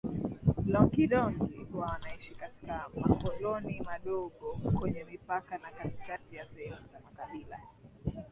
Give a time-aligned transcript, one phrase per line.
[0.65, 7.59] Loonkidongi huwa wanaishi katika makoloni madogo kwenye mipaka na katikati ya sehemu za makabila